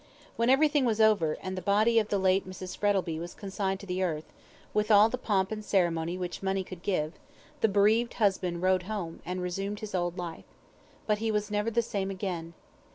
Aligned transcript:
When 0.35 0.49
everything 0.49 0.83
was 0.83 0.99
over, 0.99 1.37
and 1.43 1.55
the 1.55 1.61
body 1.61 1.99
of 1.99 2.07
the 2.09 2.17
late 2.17 2.49
Mrs. 2.49 2.75
Frettlby 2.75 3.19
was 3.19 3.35
consigned 3.35 3.79
to 3.81 3.85
the 3.85 4.01
earth, 4.01 4.33
with 4.73 4.89
all 4.89 5.09
the 5.09 5.15
pomp 5.19 5.51
and 5.51 5.63
ceremony 5.63 6.17
which 6.17 6.41
money 6.41 6.63
could 6.63 6.81
give, 6.81 7.13
the 7.59 7.67
bereaved 7.69 8.15
husband 8.15 8.63
rode 8.63 8.81
home, 8.89 9.19
and 9.27 9.43
resumed 9.43 9.79
his 9.81 9.93
old 9.93 10.17
life. 10.17 10.45
But 11.05 11.19
he 11.19 11.29
was 11.29 11.51
never 11.51 11.69
the 11.69 11.83
same 11.83 12.09
again. 12.09 12.53